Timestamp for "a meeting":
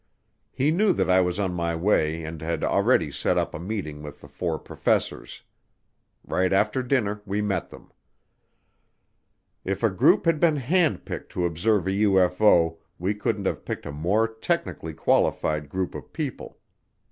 3.53-4.01